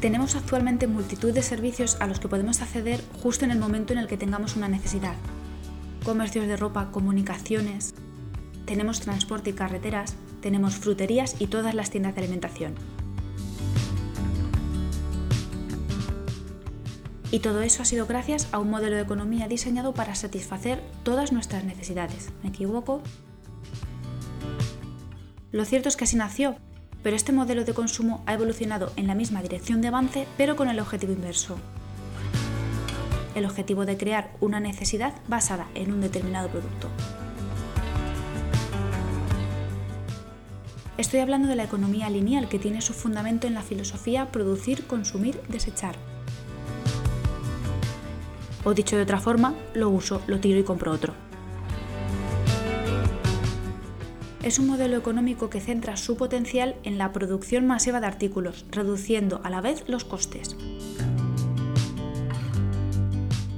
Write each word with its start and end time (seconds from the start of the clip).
Tenemos 0.00 0.36
actualmente 0.36 0.86
multitud 0.86 1.32
de 1.32 1.42
servicios 1.42 1.96
a 1.98 2.06
los 2.06 2.20
que 2.20 2.28
podemos 2.28 2.62
acceder 2.62 3.02
justo 3.20 3.44
en 3.44 3.50
el 3.50 3.58
momento 3.58 3.92
en 3.92 3.98
el 3.98 4.06
que 4.06 4.16
tengamos 4.16 4.54
una 4.54 4.68
necesidad. 4.68 5.14
Comercios 6.04 6.46
de 6.46 6.56
ropa, 6.56 6.92
comunicaciones, 6.92 7.94
tenemos 8.64 9.00
transporte 9.00 9.50
y 9.50 9.54
carreteras, 9.54 10.14
tenemos 10.40 10.76
fruterías 10.76 11.40
y 11.40 11.48
todas 11.48 11.74
las 11.74 11.90
tiendas 11.90 12.14
de 12.14 12.20
alimentación. 12.20 12.74
Y 17.32 17.40
todo 17.40 17.62
eso 17.62 17.82
ha 17.82 17.84
sido 17.84 18.06
gracias 18.06 18.46
a 18.52 18.60
un 18.60 18.70
modelo 18.70 18.94
de 18.94 19.02
economía 19.02 19.48
diseñado 19.48 19.94
para 19.94 20.14
satisfacer 20.14 20.80
todas 21.02 21.32
nuestras 21.32 21.64
necesidades. 21.64 22.30
¿Me 22.44 22.50
equivoco? 22.50 23.02
Lo 25.50 25.64
cierto 25.64 25.88
es 25.88 25.96
que 25.96 26.04
así 26.04 26.16
nació, 26.16 26.56
pero 27.08 27.16
este 27.16 27.32
modelo 27.32 27.64
de 27.64 27.72
consumo 27.72 28.22
ha 28.26 28.34
evolucionado 28.34 28.92
en 28.96 29.06
la 29.06 29.14
misma 29.14 29.40
dirección 29.40 29.80
de 29.80 29.88
avance, 29.88 30.26
pero 30.36 30.56
con 30.56 30.68
el 30.68 30.78
objetivo 30.78 31.14
inverso. 31.14 31.56
El 33.34 33.46
objetivo 33.46 33.86
de 33.86 33.96
crear 33.96 34.30
una 34.40 34.60
necesidad 34.60 35.14
basada 35.26 35.68
en 35.74 35.90
un 35.90 36.02
determinado 36.02 36.50
producto. 36.50 36.90
Estoy 40.98 41.20
hablando 41.20 41.48
de 41.48 41.56
la 41.56 41.64
economía 41.64 42.10
lineal 42.10 42.46
que 42.46 42.58
tiene 42.58 42.82
su 42.82 42.92
fundamento 42.92 43.46
en 43.46 43.54
la 43.54 43.62
filosofía 43.62 44.30
producir, 44.30 44.86
consumir, 44.86 45.40
desechar. 45.48 45.96
O 48.64 48.74
dicho 48.74 48.96
de 48.96 49.04
otra 49.04 49.18
forma, 49.18 49.54
lo 49.72 49.88
uso, 49.88 50.20
lo 50.26 50.40
tiro 50.40 50.60
y 50.60 50.62
compro 50.62 50.92
otro. 50.92 51.27
Es 54.42 54.58
un 54.58 54.66
modelo 54.66 54.96
económico 54.96 55.50
que 55.50 55.60
centra 55.60 55.96
su 55.96 56.16
potencial 56.16 56.76
en 56.84 56.98
la 56.98 57.12
producción 57.12 57.66
masiva 57.66 58.00
de 58.00 58.06
artículos, 58.06 58.64
reduciendo 58.70 59.40
a 59.44 59.50
la 59.50 59.60
vez 59.60 59.84
los 59.88 60.04
costes. 60.04 60.56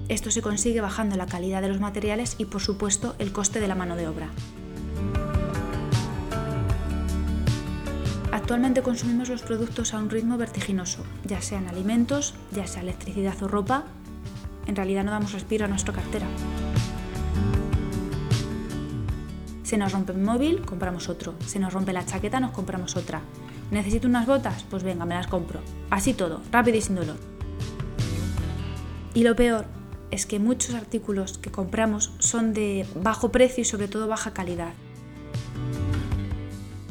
Esto 0.08 0.31
se 0.31 0.42
consigue 0.42 0.81
bajando 0.81 1.17
la 1.17 1.27
calidad 1.27 1.62
de 1.62 1.69
los 1.69 1.81
materiales 1.81 2.34
y 2.39 2.47
por 2.47 2.61
supuesto 2.61 3.14
el 3.19 3.33
coste 3.33 3.61
de 3.61 3.69
la 3.69 3.77
mano 3.77 3.95
de 3.95 4.08
obra. 4.08 4.28
Actualmente 8.33 8.83
consumimos 8.83 9.28
los 9.28 9.42
productos 9.42 9.95
a 9.95 9.98
un 9.98 10.11
ritmo 10.11 10.36
vertiginoso, 10.36 11.05
ya 11.25 11.41
sean 11.41 11.69
alimentos, 11.69 12.34
ya 12.53 12.67
sea 12.67 12.83
electricidad 12.83 13.41
o 13.42 13.48
ropa. 13.48 13.84
En 14.67 14.77
realidad 14.77 15.05
no 15.05 15.12
damos 15.12 15.33
respiro 15.33 15.67
a 15.67 15.69
nuestra 15.69 15.95
cartera. 15.95 16.27
Se 19.71 19.79
nos 19.79 19.93
rompe 19.93 20.11
el 20.11 20.19
móvil, 20.19 20.63
compramos 20.63 21.09
otro. 21.09 21.37
Se 21.47 21.61
nos 21.61 21.73
rompe 21.73 21.93
la 21.93 22.05
chaqueta, 22.05 22.41
nos 22.41 22.51
compramos 22.51 22.97
otra. 22.97 23.21
¿Necesito 23.71 24.09
unas 24.09 24.27
botas? 24.27 24.65
Pues 24.69 24.83
venga, 24.83 25.05
me 25.05 25.15
las 25.15 25.29
compro. 25.29 25.61
Así 25.91 26.13
todo, 26.13 26.43
rápido 26.51 26.77
y 26.77 26.81
sin 26.81 26.97
dolor. 26.97 27.15
Y 29.15 29.23
lo 29.23 29.37
peor 29.37 29.67
es 30.11 30.27
que 30.27 30.41
muchos 30.41 30.75
artículos 30.75 31.39
que 31.39 31.53
compramos 31.53 32.13
son 32.19 32.53
de 32.53 32.85
bajo 32.97 33.31
precio 33.31 33.63
y 33.63 33.65
sobre 33.65 33.87
todo 33.87 34.09
baja 34.09 34.33
calidad. 34.33 34.73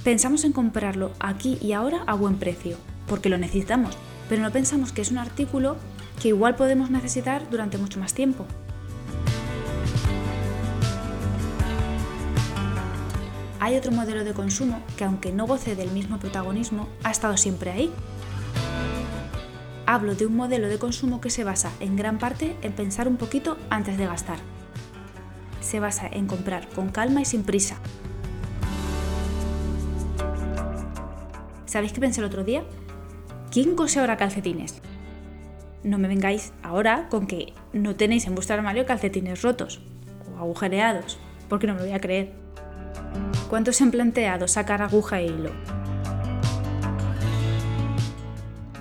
Pensamos 0.06 0.46
en 0.46 0.54
comprarlo 0.54 1.12
aquí 1.20 1.58
y 1.60 1.74
ahora 1.74 2.04
a 2.08 2.14
buen 2.14 2.38
precio, 2.38 2.78
porque 3.10 3.28
lo 3.28 3.38
necesitamos, 3.38 3.98
pero 4.30 4.42
no 4.42 4.52
pensamos 4.52 4.94
que 4.94 5.02
es 5.02 5.12
un 5.12 5.18
artículo 5.18 5.76
que 6.22 6.30
igual 6.30 6.56
podemos 6.56 6.92
necesitar 6.92 7.50
durante 7.50 7.78
mucho 7.78 8.00
más 8.00 8.14
tiempo. 8.14 8.46
Hay 13.60 13.76
otro 13.76 13.92
modelo 13.92 14.24
de 14.24 14.34
consumo 14.34 14.82
que 14.98 15.04
aunque 15.04 15.32
no 15.32 15.46
goce 15.46 15.76
del 15.76 15.92
mismo 15.92 16.18
protagonismo, 16.18 16.88
ha 17.04 17.12
estado 17.12 17.36
siempre 17.38 17.72
ahí. 17.72 17.92
Hablo 19.86 20.16
de 20.16 20.26
un 20.26 20.36
modelo 20.36 20.70
de 20.70 20.80
consumo 20.80 21.20
que 21.20 21.30
se 21.30 21.44
basa 21.44 21.72
en 21.80 21.96
gran 21.96 22.20
parte 22.20 22.56
en 22.62 22.74
pensar 22.74 23.08
un 23.08 23.18
poquito 23.18 23.58
antes 23.70 23.98
de 23.98 24.06
gastar. 24.06 24.38
Se 25.62 25.80
basa 25.80 26.08
en 26.08 26.28
comprar 26.28 26.70
con 26.70 26.90
calma 26.90 27.22
y 27.22 27.26
sin 27.26 27.44
prisa. 27.44 27.78
¿Sabéis 31.66 31.92
qué 31.92 32.00
pensé 32.00 32.22
el 32.22 32.28
otro 32.28 32.44
día? 32.44 32.64
¿Quién 33.52 33.76
cose 33.76 34.00
ahora 34.00 34.18
calcetines? 34.18 34.82
No 35.84 35.98
me 35.98 36.08
vengáis 36.08 36.54
ahora 36.64 37.08
con 37.10 37.28
que 37.28 37.54
no 37.74 37.96
tenéis 37.96 38.26
en 38.26 38.36
vuestro 38.36 38.56
armario 38.56 38.86
calcetines 38.86 39.42
rotos 39.42 39.82
o 40.34 40.40
agujereados, 40.40 41.20
porque 41.48 41.68
no 41.68 41.74
me 41.74 41.80
lo 41.80 41.86
voy 41.86 41.96
a 41.96 42.00
creer. 42.00 42.49
¿Cuántos 43.50 43.78
se 43.78 43.84
han 43.84 43.90
planteado 43.90 44.48
sacar 44.48 44.84
aguja 44.84 45.20
e 45.20 45.26
hilo? 45.26 45.50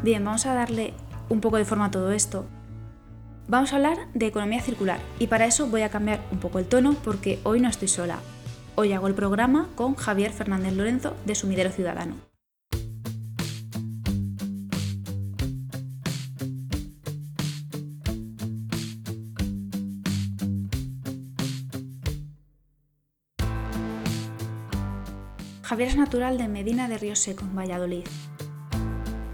Bien, 0.02 0.22
vamos 0.22 0.44
a 0.44 0.52
darle 0.52 0.92
un 1.30 1.40
poco 1.40 1.56
de 1.56 1.64
forma 1.64 1.86
a 1.86 1.90
todo 1.90 2.12
esto. 2.12 2.44
Vamos 3.48 3.72
a 3.72 3.76
hablar 3.76 3.96
de 4.12 4.26
economía 4.26 4.60
circular 4.60 5.00
y 5.18 5.28
para 5.28 5.46
eso 5.46 5.68
voy 5.68 5.80
a 5.80 5.88
cambiar 5.88 6.20
un 6.30 6.38
poco 6.38 6.58
el 6.58 6.66
tono 6.66 6.94
porque 7.02 7.40
hoy 7.44 7.60
no 7.60 7.68
estoy 7.70 7.88
sola. 7.88 8.18
Hoy 8.74 8.92
hago 8.92 9.08
el 9.08 9.14
programa 9.14 9.70
con 9.74 9.94
Javier 9.94 10.32
Fernández 10.32 10.74
Lorenzo 10.74 11.16
de 11.24 11.34
Sumidero 11.34 11.70
Ciudadano. 11.70 12.27
Javier 25.68 25.90
es 25.90 25.96
natural 25.96 26.38
de 26.38 26.48
Medina 26.48 26.88
de 26.88 26.96
Río 26.96 27.14
Seco, 27.14 27.44
en 27.44 27.54
Valladolid. 27.54 28.04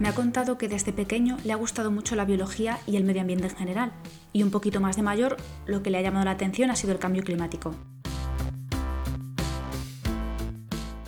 Me 0.01 0.09
ha 0.09 0.15
contado 0.17 0.59
que 0.59 0.67
desde 0.67 0.93
pequeño 0.93 1.37
le 1.45 1.53
ha 1.53 1.57
gustado 1.57 1.93
mucho 1.93 2.17
la 2.17 2.25
biología 2.25 2.81
y 2.89 2.97
el 2.97 3.05
medio 3.05 3.21
ambiente 3.21 3.47
en 3.47 3.55
general, 3.55 3.93
y 4.33 4.43
un 4.43 4.51
poquito 4.51 4.81
más 4.81 4.97
de 4.97 5.03
mayor 5.03 5.37
lo 5.65 5.85
que 5.85 5.91
le 5.91 5.99
ha 5.99 6.03
llamado 6.03 6.25
la 6.25 6.33
atención 6.33 6.73
ha 6.73 6.75
sido 6.75 6.93
el 6.93 6.99
cambio 6.99 7.23
climático. 7.23 7.77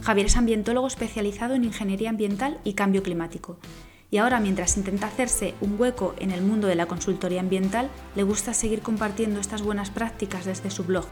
Javier 0.04 0.26
es 0.26 0.36
ambientólogo 0.36 0.86
especializado 0.86 1.54
en 1.56 1.64
ingeniería 1.64 2.10
ambiental 2.10 2.60
y 2.62 2.74
cambio 2.74 3.02
climático, 3.02 3.58
y 4.12 4.18
ahora 4.18 4.38
mientras 4.38 4.76
intenta 4.76 5.08
hacerse 5.08 5.54
un 5.60 5.74
hueco 5.76 6.14
en 6.20 6.30
el 6.30 6.42
mundo 6.42 6.68
de 6.68 6.76
la 6.76 6.86
consultoría 6.86 7.40
ambiental, 7.40 7.90
le 8.14 8.22
gusta 8.22 8.54
seguir 8.54 8.80
compartiendo 8.80 9.40
estas 9.40 9.62
buenas 9.62 9.90
prácticas 9.90 10.44
desde 10.44 10.70
su 10.70 10.84
blog, 10.84 11.06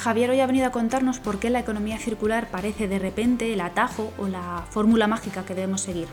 Javier 0.00 0.30
hoy 0.30 0.40
ha 0.40 0.46
venido 0.46 0.66
a 0.66 0.70
contarnos 0.70 1.20
por 1.20 1.38
qué 1.38 1.50
la 1.50 1.60
economía 1.60 1.98
circular 1.98 2.48
parece 2.50 2.88
de 2.88 2.98
repente 2.98 3.52
el 3.52 3.60
atajo 3.60 4.10
o 4.18 4.28
la 4.28 4.64
fórmula 4.70 5.06
mágica 5.06 5.44
que 5.44 5.54
debemos 5.54 5.82
seguir. 5.82 6.08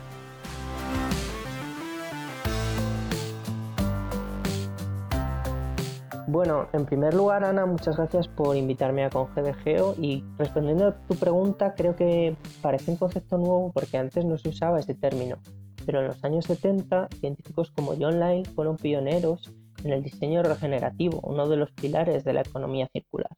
Bueno, 6.27 6.67
en 6.73 6.85
primer 6.85 7.13
lugar, 7.13 7.45
Ana, 7.45 7.65
muchas 7.65 7.95
gracias 7.95 8.27
por 8.27 8.57
invitarme 8.57 9.05
a 9.05 9.09
Conge 9.09 9.41
de 9.41 9.53
Geo 9.53 9.95
y 9.97 10.21
respondiendo 10.37 10.87
a 10.87 10.97
tu 11.07 11.15
pregunta, 11.15 11.73
creo 11.73 11.95
que 11.95 12.35
parece 12.61 12.91
un 12.91 12.97
concepto 12.97 13.37
nuevo 13.37 13.71
porque 13.71 13.97
antes 13.97 14.25
no 14.25 14.37
se 14.37 14.49
usaba 14.49 14.81
ese 14.81 14.95
término, 14.95 15.37
pero 15.85 16.01
en 16.01 16.07
los 16.07 16.21
años 16.25 16.43
70 16.43 17.07
científicos 17.21 17.71
como 17.71 17.93
John 17.97 18.19
Lyle 18.19 18.43
fueron 18.53 18.75
pioneros 18.75 19.49
en 19.85 19.93
el 19.93 20.03
diseño 20.03 20.43
regenerativo, 20.43 21.21
uno 21.23 21.47
de 21.47 21.55
los 21.55 21.71
pilares 21.71 22.25
de 22.25 22.33
la 22.33 22.41
economía 22.41 22.89
circular. 22.91 23.29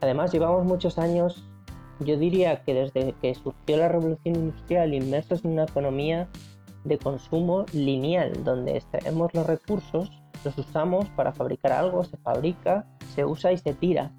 Además, 0.00 0.32
llevamos 0.32 0.64
muchos 0.64 0.98
años, 0.98 1.44
yo 2.00 2.16
diría 2.16 2.62
que 2.62 2.74
desde 2.74 3.12
que 3.20 3.34
surgió 3.34 3.76
la 3.76 3.88
revolución 3.88 4.36
industrial, 4.36 4.94
inmersos 4.94 5.44
en 5.44 5.52
una 5.52 5.64
economía 5.64 6.28
de 6.84 6.98
consumo 6.98 7.66
lineal, 7.72 8.44
donde 8.44 8.76
extraemos 8.76 9.34
los 9.34 9.46
recursos, 9.46 10.10
los 10.44 10.56
usamos 10.56 11.08
para 11.10 11.32
fabricar 11.32 11.72
algo, 11.72 12.04
se 12.04 12.16
fabrica, 12.16 12.86
se 13.14 13.24
usa 13.24 13.52
y 13.52 13.58
se 13.58 13.74
tira. 13.74 14.10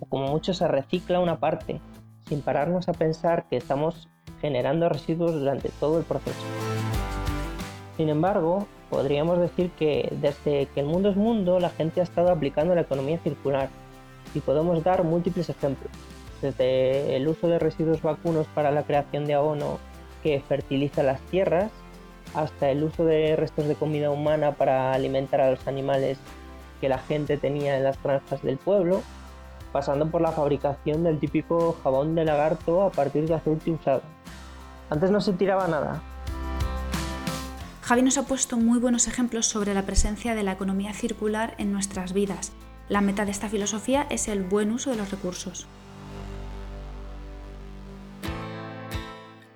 O 0.00 0.06
como 0.06 0.28
mucho 0.28 0.54
se 0.54 0.68
recicla 0.68 1.18
una 1.18 1.40
parte, 1.40 1.80
sin 2.28 2.42
pararnos 2.42 2.88
a 2.88 2.92
pensar 2.92 3.48
que 3.48 3.56
estamos 3.56 4.08
generando 4.40 4.88
residuos 4.88 5.32
durante 5.32 5.70
todo 5.80 5.98
el 5.98 6.04
proceso. 6.04 6.44
Sin 7.96 8.08
embargo, 8.10 8.66
podríamos 8.90 9.38
decir 9.40 9.70
que 9.72 10.14
desde 10.20 10.66
que 10.66 10.80
el 10.80 10.86
mundo 10.86 11.08
es 11.08 11.16
mundo, 11.16 11.58
la 11.58 11.70
gente 11.70 12.00
ha 12.00 12.04
estado 12.04 12.30
aplicando 12.30 12.74
la 12.74 12.82
economía 12.82 13.18
circular, 13.18 13.70
y 14.36 14.40
podemos 14.40 14.84
dar 14.84 15.02
múltiples 15.02 15.48
ejemplos. 15.48 15.90
desde 16.42 17.16
el 17.16 17.26
uso 17.28 17.48
de 17.48 17.58
residuos 17.58 18.02
vacunos 18.02 18.46
para 18.54 18.70
la 18.70 18.82
creación 18.82 19.24
de 19.24 19.32
abono 19.32 19.78
que 20.22 20.42
fertiliza 20.46 21.02
las 21.02 21.18
tierras, 21.22 21.72
hasta 22.34 22.68
el 22.68 22.84
uso 22.84 23.06
de 23.06 23.36
restos 23.36 23.66
de 23.66 23.74
comida 23.74 24.10
humana 24.10 24.52
para 24.52 24.92
alimentar 24.92 25.40
a 25.40 25.50
los 25.50 25.66
animales 25.66 26.18
que 26.80 26.90
la 26.90 26.98
gente 26.98 27.38
tenía 27.38 27.78
en 27.78 27.84
las 27.84 28.02
granjas 28.02 28.42
del 28.42 28.58
pueblo, 28.58 29.02
pasando 29.72 30.10
por 30.10 30.20
la 30.20 30.32
fabricación 30.32 31.04
del 31.04 31.18
típico 31.18 31.78
jabón 31.82 32.14
de 32.14 32.26
lagarto 32.26 32.82
a 32.82 32.90
partir 32.90 33.26
de 33.26 33.34
aceite 33.34 33.70
usado. 33.70 34.02
Antes 34.90 35.10
no 35.10 35.22
se 35.22 35.32
tiraba 35.32 35.66
nada. 35.68 36.02
Javi 37.82 38.02
nos 38.02 38.18
ha 38.18 38.24
puesto 38.24 38.56
muy 38.56 38.78
buenos 38.78 39.06
ejemplos 39.06 39.46
sobre 39.46 39.72
la 39.72 39.82
presencia 39.82 40.34
de 40.34 40.42
la 40.42 40.52
economía 40.52 40.92
circular 40.92 41.54
en 41.56 41.72
nuestras 41.72 42.12
vidas. 42.12 42.52
La 42.88 43.00
meta 43.00 43.24
de 43.24 43.32
esta 43.32 43.48
filosofía 43.48 44.06
es 44.10 44.28
el 44.28 44.44
buen 44.44 44.70
uso 44.70 44.90
de 44.90 44.96
los 44.96 45.10
recursos. 45.10 45.66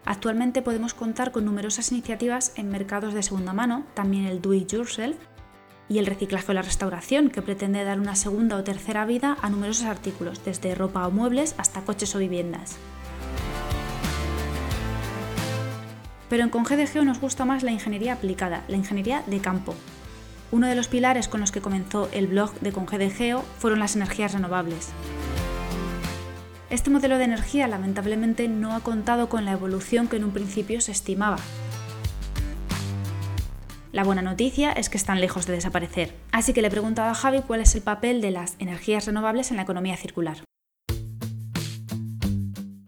Actualmente 0.04 0.62
podemos 0.62 0.94
contar 0.94 1.30
con 1.30 1.44
numerosas 1.44 1.92
iniciativas 1.92 2.52
en 2.56 2.68
mercados 2.68 3.14
de 3.14 3.22
segunda 3.22 3.52
mano, 3.52 3.84
también 3.94 4.26
el 4.26 4.42
do 4.42 4.52
it 4.52 4.72
yourself 4.72 5.16
y 5.88 5.98
el 5.98 6.06
reciclaje 6.06 6.50
o 6.50 6.54
la 6.54 6.62
restauración, 6.62 7.30
que 7.30 7.42
pretende 7.42 7.84
dar 7.84 8.00
una 8.00 8.16
segunda 8.16 8.56
o 8.56 8.64
tercera 8.64 9.04
vida 9.04 9.36
a 9.40 9.50
numerosos 9.50 9.86
artículos, 9.86 10.44
desde 10.44 10.74
ropa 10.74 11.06
o 11.06 11.12
muebles 11.12 11.54
hasta 11.58 11.82
coches 11.82 12.14
o 12.16 12.18
viviendas. 12.18 12.76
Pero 16.28 16.42
en 16.42 16.50
ConGDGeo 16.50 17.04
nos 17.04 17.20
gusta 17.20 17.44
más 17.44 17.62
la 17.62 17.70
ingeniería 17.70 18.14
aplicada, 18.14 18.64
la 18.66 18.76
ingeniería 18.76 19.22
de 19.28 19.38
campo. 19.38 19.76
Uno 20.52 20.66
de 20.66 20.74
los 20.74 20.88
pilares 20.88 21.28
con 21.28 21.40
los 21.40 21.52
que 21.52 21.60
comenzó 21.60 22.08
el 22.12 22.26
blog 22.26 22.52
de 22.60 22.72
ConGDGeo 22.72 23.42
fueron 23.58 23.78
las 23.78 23.94
energías 23.94 24.32
renovables. 24.32 24.90
Este 26.70 26.90
modelo 26.90 27.18
de 27.18 27.24
energía 27.24 27.68
lamentablemente 27.68 28.48
no 28.48 28.74
ha 28.74 28.80
contado 28.80 29.28
con 29.28 29.44
la 29.44 29.52
evolución 29.52 30.08
que 30.08 30.16
en 30.16 30.24
un 30.24 30.32
principio 30.32 30.80
se 30.80 30.90
estimaba. 30.90 31.36
La 33.92 34.02
buena 34.02 34.22
noticia 34.22 34.72
es 34.72 34.88
que 34.88 34.96
están 34.96 35.20
lejos 35.20 35.46
de 35.46 35.52
desaparecer, 35.52 36.14
así 36.32 36.52
que 36.52 36.62
le 36.62 36.68
he 36.68 36.70
preguntado 36.70 37.10
a 37.10 37.14
Javi 37.14 37.42
cuál 37.42 37.60
es 37.60 37.74
el 37.76 37.82
papel 37.82 38.20
de 38.20 38.30
las 38.32 38.56
energías 38.58 39.06
renovables 39.06 39.50
en 39.50 39.56
la 39.56 39.62
economía 39.62 39.96
circular. 39.96 40.38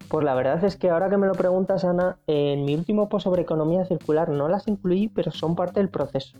Pues 0.08 0.24
la 0.24 0.34
verdad 0.34 0.62
es 0.64 0.76
que 0.76 0.90
ahora 0.90 1.08
que 1.08 1.16
me 1.16 1.26
lo 1.26 1.32
preguntas, 1.32 1.84
Ana, 1.84 2.18
en 2.26 2.64
mi 2.64 2.74
último 2.74 3.08
post 3.08 3.24
sobre 3.24 3.42
economía 3.42 3.84
circular 3.84 4.28
no 4.28 4.48
las 4.48 4.68
incluí, 4.68 5.08
pero 5.08 5.30
son 5.30 5.56
parte 5.56 5.80
del 5.80 5.88
proceso. 5.88 6.38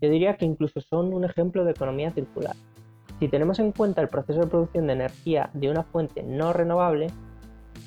Yo 0.00 0.08
diría 0.08 0.36
que 0.36 0.46
incluso 0.46 0.80
son 0.80 1.12
un 1.12 1.24
ejemplo 1.24 1.64
de 1.64 1.72
economía 1.72 2.10
circular. 2.10 2.56
Si 3.18 3.28
tenemos 3.28 3.58
en 3.58 3.72
cuenta 3.72 4.00
el 4.00 4.08
proceso 4.08 4.40
de 4.40 4.46
producción 4.46 4.86
de 4.86 4.94
energía 4.94 5.50
de 5.52 5.70
una 5.70 5.82
fuente 5.82 6.22
no 6.22 6.52
renovable, 6.52 7.08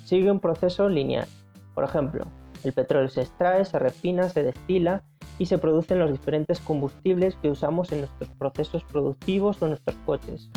sigue 0.06 0.30
un 0.30 0.40
proceso 0.40 0.90
lineal. 0.90 1.28
Por 1.74 1.84
ejemplo, 1.84 2.26
el 2.64 2.74
petróleo 2.74 3.10
se 3.10 3.22
extrae, 3.22 3.66
se 3.66 3.80
refina, 3.80 4.30
se 4.30 4.44
destila 4.44 5.04
y 5.40 5.48
se 5.48 5.58
producen 5.58 6.00
los 6.00 6.12
diferentes 6.12 6.60
combustibles 6.60 7.36
que 7.42 7.50
usamos 7.50 7.92
en 7.92 8.00
nuestros 8.00 8.30
procesos 8.38 8.84
productivos 8.84 9.60
o 9.62 9.66
en 9.66 9.72
nuestros 9.72 9.98
coches. 10.06 10.50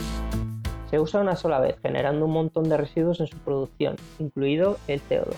Se 0.90 1.00
usa 1.00 1.20
una 1.20 1.36
sola 1.36 1.58
vez, 1.58 1.76
generando 1.80 2.26
un 2.26 2.32
montón 2.32 2.68
de 2.68 2.76
residuos 2.76 3.20
en 3.20 3.26
su 3.26 3.38
producción, 3.38 3.96
incluido 4.18 4.76
el 4.86 5.00
CO2. 5.00 5.34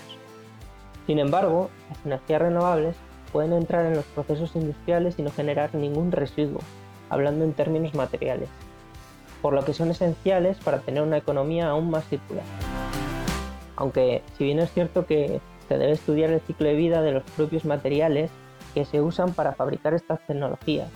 Sin 1.07 1.17
embargo, 1.17 1.69
las 1.89 2.05
energías 2.05 2.41
renovables 2.41 2.95
pueden 3.31 3.53
entrar 3.53 3.85
en 3.85 3.95
los 3.95 4.05
procesos 4.05 4.55
industriales 4.55 5.15
y 5.17 5.21
no 5.21 5.31
generar 5.31 5.73
ningún 5.75 6.11
residuo, 6.11 6.59
hablando 7.09 7.45
en 7.45 7.53
términos 7.53 7.93
materiales 7.95 8.49
por 9.41 9.53
lo 9.53 9.63
que 9.63 9.73
son 9.73 9.91
esenciales 9.91 10.57
para 10.57 10.79
tener 10.79 11.03
una 11.03 11.17
economía 11.17 11.69
aún 11.69 11.89
más 11.89 12.07
circular. 12.07 12.43
Aunque, 13.75 14.21
si 14.37 14.43
bien 14.43 14.59
es 14.59 14.71
cierto 14.73 15.05
que 15.05 15.39
se 15.67 15.77
debe 15.77 15.93
estudiar 15.93 16.31
el 16.31 16.41
ciclo 16.41 16.67
de 16.67 16.75
vida 16.75 17.01
de 17.01 17.11
los 17.11 17.23
propios 17.23 17.65
materiales 17.65 18.31
que 18.73 18.85
se 18.85 19.01
usan 19.01 19.33
para 19.33 19.53
fabricar 19.53 19.93
estas 19.93 20.19
tecnologías 20.27 20.89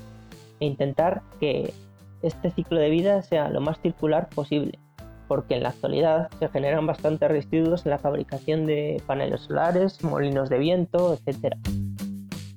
e 0.59 0.65
intentar 0.65 1.21
que 1.39 1.73
este 2.21 2.51
ciclo 2.51 2.79
de 2.79 2.89
vida 2.89 3.21
sea 3.21 3.49
lo 3.49 3.61
más 3.61 3.79
circular 3.81 4.29
posible, 4.29 4.79
porque 5.27 5.55
en 5.55 5.63
la 5.63 5.69
actualidad 5.69 6.29
se 6.39 6.49
generan 6.49 6.85
bastantes 6.85 7.29
residuos 7.29 7.85
en 7.85 7.91
la 7.91 7.99
fabricación 7.99 8.65
de 8.65 9.01
paneles 9.05 9.41
solares, 9.41 10.03
molinos 10.03 10.49
de 10.49 10.57
viento, 10.57 11.17
etc. 11.25 11.55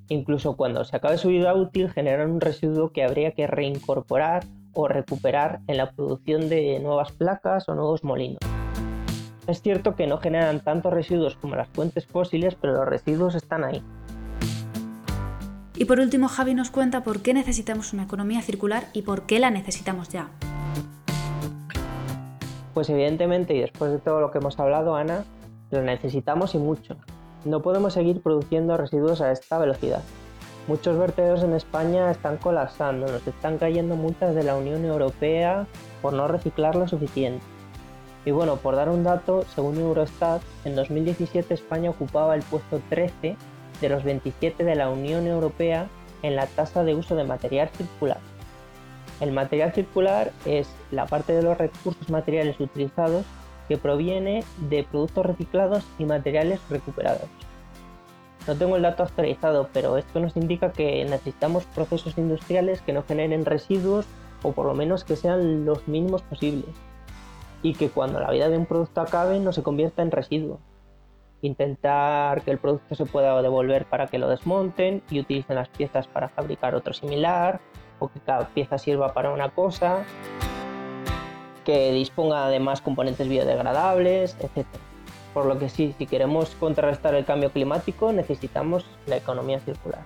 Incluso 0.08 0.56
cuando 0.56 0.84
se 0.84 0.96
acabe 0.96 1.18
su 1.18 1.28
vida 1.28 1.54
útil 1.54 1.90
generan 1.90 2.30
un 2.30 2.40
residuo 2.40 2.90
que 2.90 3.02
habría 3.02 3.32
que 3.32 3.46
reincorporar 3.46 4.44
o 4.72 4.88
recuperar 4.88 5.60
en 5.66 5.78
la 5.78 5.90
producción 5.90 6.48
de 6.48 6.78
nuevas 6.80 7.10
placas 7.12 7.68
o 7.68 7.74
nuevos 7.74 8.04
molinos. 8.04 8.38
Es 9.46 9.62
cierto 9.62 9.96
que 9.96 10.06
no 10.06 10.18
generan 10.18 10.60
tantos 10.60 10.92
residuos 10.92 11.36
como 11.36 11.56
las 11.56 11.68
fuentes 11.68 12.06
fósiles, 12.06 12.54
pero 12.54 12.74
los 12.74 12.86
residuos 12.86 13.34
están 13.34 13.64
ahí. 13.64 13.82
Y 15.76 15.84
por 15.84 16.00
último, 16.00 16.28
Javi 16.28 16.54
nos 16.54 16.70
cuenta 16.70 17.04
por 17.04 17.20
qué 17.20 17.34
necesitamos 17.34 17.92
una 17.92 18.04
economía 18.04 18.42
circular 18.42 18.84
y 18.92 19.02
por 19.02 19.22
qué 19.22 19.38
la 19.38 19.50
necesitamos 19.50 20.08
ya. 20.08 20.30
Pues 22.74 22.90
evidentemente, 22.90 23.54
y 23.54 23.60
después 23.60 23.90
de 23.92 23.98
todo 23.98 24.20
lo 24.20 24.30
que 24.30 24.38
hemos 24.38 24.58
hablado, 24.58 24.96
Ana, 24.96 25.24
lo 25.70 25.82
necesitamos 25.82 26.54
y 26.54 26.58
mucho. 26.58 26.96
No 27.46 27.62
podemos 27.62 27.92
seguir 27.92 28.22
produciendo 28.22 28.76
residuos 28.76 29.20
a 29.20 29.30
esta 29.30 29.56
velocidad. 29.58 30.02
Muchos 30.66 30.98
vertederos 30.98 31.44
en 31.44 31.52
España 31.52 32.10
están 32.10 32.38
colapsando, 32.38 33.06
nos 33.06 33.24
están 33.24 33.58
cayendo 33.58 33.94
multas 33.94 34.34
de 34.34 34.42
la 34.42 34.56
Unión 34.56 34.84
Europea 34.84 35.68
por 36.02 36.12
no 36.12 36.26
reciclar 36.26 36.74
lo 36.74 36.88
suficiente. 36.88 37.44
Y 38.24 38.32
bueno, 38.32 38.56
por 38.56 38.74
dar 38.74 38.88
un 38.88 39.04
dato, 39.04 39.44
según 39.54 39.78
Eurostat, 39.78 40.42
en 40.64 40.74
2017 40.74 41.54
España 41.54 41.90
ocupaba 41.90 42.34
el 42.34 42.42
puesto 42.42 42.80
13 42.90 43.36
de 43.80 43.88
los 43.88 44.02
27 44.02 44.64
de 44.64 44.74
la 44.74 44.90
Unión 44.90 45.28
Europea 45.28 45.86
en 46.22 46.34
la 46.34 46.48
tasa 46.48 46.82
de 46.82 46.96
uso 46.96 47.14
de 47.14 47.22
material 47.22 47.68
circular. 47.68 48.18
El 49.20 49.30
material 49.30 49.72
circular 49.72 50.32
es 50.46 50.68
la 50.90 51.06
parte 51.06 51.32
de 51.32 51.44
los 51.44 51.56
recursos 51.56 52.10
materiales 52.10 52.58
utilizados 52.58 53.24
que 53.68 53.78
proviene 53.78 54.44
de 54.68 54.84
productos 54.84 55.26
reciclados 55.26 55.84
y 55.98 56.04
materiales 56.04 56.60
recuperados. 56.70 57.28
No 58.46 58.54
tengo 58.54 58.76
el 58.76 58.82
dato 58.82 59.02
actualizado, 59.02 59.68
pero 59.72 59.96
esto 59.96 60.20
nos 60.20 60.36
indica 60.36 60.70
que 60.70 61.04
necesitamos 61.04 61.64
procesos 61.64 62.16
industriales 62.16 62.80
que 62.80 62.92
no 62.92 63.02
generen 63.02 63.44
residuos 63.44 64.06
o 64.42 64.52
por 64.52 64.66
lo 64.66 64.74
menos 64.74 65.02
que 65.02 65.16
sean 65.16 65.64
los 65.64 65.88
mínimos 65.88 66.22
posibles. 66.22 66.70
Y 67.62 67.74
que 67.74 67.88
cuando 67.88 68.20
la 68.20 68.30
vida 68.30 68.48
de 68.48 68.56
un 68.56 68.66
producto 68.66 69.00
acabe 69.00 69.40
no 69.40 69.52
se 69.52 69.64
convierta 69.64 70.02
en 70.02 70.12
residuo. 70.12 70.60
Intentar 71.42 72.42
que 72.42 72.52
el 72.52 72.58
producto 72.58 72.94
se 72.94 73.04
pueda 73.04 73.40
devolver 73.42 73.84
para 73.86 74.06
que 74.06 74.18
lo 74.18 74.28
desmonten 74.28 75.02
y 75.10 75.20
utilicen 75.20 75.56
las 75.56 75.68
piezas 75.68 76.06
para 76.06 76.28
fabricar 76.28 76.76
otro 76.76 76.94
similar 76.94 77.60
o 77.98 78.08
que 78.08 78.20
cada 78.20 78.46
pieza 78.48 78.78
sirva 78.78 79.12
para 79.12 79.32
una 79.32 79.50
cosa. 79.50 80.04
Que 81.66 81.92
disponga 81.92 82.48
de 82.48 82.60
más 82.60 82.80
componentes 82.80 83.28
biodegradables, 83.28 84.36
etc. 84.40 84.66
Por 85.34 85.46
lo 85.46 85.58
que 85.58 85.68
sí, 85.68 85.94
si 85.98 86.06
queremos 86.06 86.50
contrarrestar 86.60 87.14
el 87.16 87.24
cambio 87.24 87.50
climático, 87.50 88.12
necesitamos 88.12 88.86
la 89.06 89.16
economía 89.16 89.58
circular. 89.60 90.02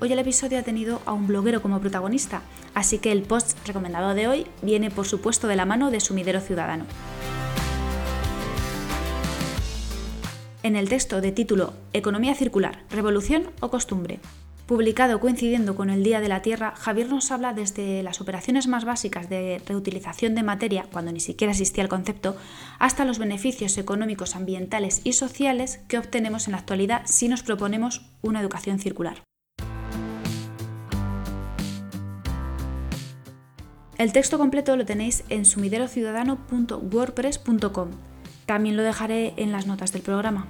Hoy 0.00 0.12
el 0.12 0.18
episodio 0.18 0.58
ha 0.58 0.62
tenido 0.62 1.00
a 1.06 1.12
un 1.12 1.28
bloguero 1.28 1.62
como 1.62 1.78
protagonista, 1.78 2.42
así 2.74 2.98
que 2.98 3.12
el 3.12 3.22
post 3.22 3.56
recomendado 3.64 4.14
de 4.14 4.26
hoy 4.26 4.46
viene 4.60 4.90
por 4.90 5.06
supuesto 5.06 5.46
de 5.46 5.54
la 5.54 5.64
mano 5.64 5.92
de 5.92 6.00
Sumidero 6.00 6.40
Ciudadano. 6.40 6.86
En 10.64 10.74
el 10.74 10.88
texto 10.88 11.20
de 11.20 11.30
título 11.30 11.74
Economía 11.92 12.34
circular, 12.34 12.82
revolución 12.90 13.50
o 13.60 13.70
costumbre, 13.70 14.18
Publicado 14.66 15.18
coincidiendo 15.18 15.74
con 15.74 15.90
el 15.90 16.04
Día 16.04 16.20
de 16.20 16.28
la 16.28 16.40
Tierra, 16.40 16.74
Javier 16.76 17.08
nos 17.08 17.32
habla 17.32 17.52
desde 17.52 18.00
las 18.02 18.20
operaciones 18.20 18.68
más 18.68 18.84
básicas 18.84 19.28
de 19.28 19.60
reutilización 19.66 20.36
de 20.36 20.44
materia, 20.44 20.86
cuando 20.90 21.10
ni 21.10 21.20
siquiera 21.20 21.50
existía 21.50 21.82
el 21.82 21.88
concepto, 21.88 22.36
hasta 22.78 23.04
los 23.04 23.18
beneficios 23.18 23.76
económicos, 23.76 24.36
ambientales 24.36 25.00
y 25.04 25.14
sociales 25.14 25.80
que 25.88 25.98
obtenemos 25.98 26.46
en 26.46 26.52
la 26.52 26.58
actualidad 26.58 27.02
si 27.06 27.26
nos 27.28 27.42
proponemos 27.42 28.06
una 28.22 28.40
educación 28.40 28.78
circular. 28.78 29.24
El 33.98 34.12
texto 34.12 34.38
completo 34.38 34.76
lo 34.76 34.86
tenéis 34.86 35.24
en 35.28 35.44
sumiderociudadano.wordpress.com. 35.44 37.90
También 38.46 38.76
lo 38.76 38.82
dejaré 38.82 39.34
en 39.36 39.52
las 39.52 39.66
notas 39.66 39.92
del 39.92 40.02
programa. 40.02 40.48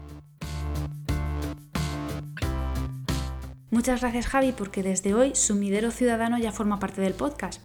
Muchas 3.83 4.01
gracias 4.01 4.29
Javi 4.29 4.53
porque 4.53 4.85
desde 4.85 5.13
hoy 5.13 5.35
Sumidero 5.35 5.91
Ciudadano 5.91 6.39
ya 6.39 6.53
forma 6.53 6.79
parte 6.79 7.01
del 7.01 7.15
podcast. 7.15 7.61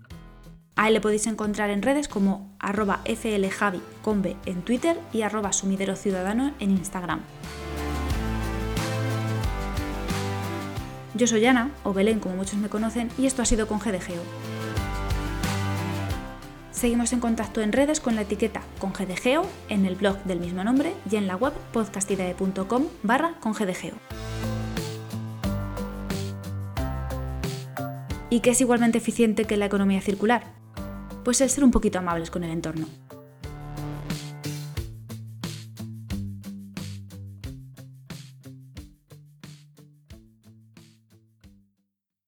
A 0.75 0.88
él 0.88 0.95
le 0.95 1.00
podéis 1.00 1.27
encontrar 1.27 1.69
en 1.69 1.83
redes 1.83 2.07
como 2.07 2.57
arroba 2.57 3.01
fljavi 3.05 3.83
con 4.01 4.24
en 4.25 4.63
Twitter 4.63 5.00
y 5.13 5.21
arroba 5.21 5.53
sumidero 5.53 5.95
ciudadano 5.95 6.55
en 6.59 6.71
Instagram. 6.71 7.21
Yo 11.13 11.27
soy 11.27 11.45
Ana, 11.45 11.69
o 11.83 11.93
Belén 11.93 12.19
como 12.19 12.36
muchos 12.36 12.55
me 12.55 12.69
conocen, 12.69 13.12
y 13.19 13.27
esto 13.27 13.43
ha 13.43 13.45
sido 13.45 13.67
con 13.67 13.77
GDGO. 13.77 14.24
Seguimos 16.71 17.13
en 17.13 17.19
contacto 17.19 17.62
en 17.62 17.74
redes 17.74 18.00
con 18.00 18.15
la 18.15 18.24
etiqueta 18.24 18.63
congedegeo, 18.79 19.45
en 19.69 19.86
el 19.86 19.93
blog 19.93 20.17
del 20.24 20.39
mismo 20.39 20.63
nombre 20.63 20.93
y 21.12 21.17
en 21.17 21.27
la 21.27 21.36
web 21.36 21.53
podcastidae.com 21.74 22.88
barra 23.03 23.36
congedegeo. 23.39 23.93
¿Y 28.29 28.41
qué 28.41 28.50
es 28.50 28.62
igualmente 28.62 28.98
eficiente 28.98 29.46
que 29.46 29.55
la 29.55 29.67
economía 29.67 30.01
circular? 30.01 30.43
Pues 31.24 31.39
el 31.39 31.50
ser 31.50 31.63
un 31.63 31.72
poquito 31.72 32.00
amables 32.00 32.29
con 32.29 32.43
el 32.43 32.51
entorno. 32.51 32.88